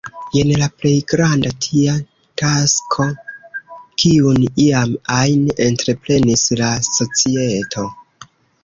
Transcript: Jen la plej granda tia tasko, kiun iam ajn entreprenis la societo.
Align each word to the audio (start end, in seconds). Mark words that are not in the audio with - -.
Jen 0.35 0.51
la 0.59 0.67
plej 0.77 0.93
granda 1.11 1.51
tia 1.65 1.93
tasko, 2.43 3.07
kiun 4.05 4.49
iam 4.67 4.97
ajn 5.21 5.45
entreprenis 5.71 6.49
la 6.65 6.73
societo. 6.93 7.89